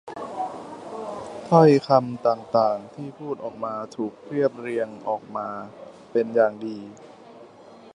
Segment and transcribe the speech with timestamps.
[1.47, 5.49] ถ้อยคำต่าง ๆ ที่พูดออกมาถูกเรียบเรียงออกมา
[6.11, 6.77] เป็นอย่างดี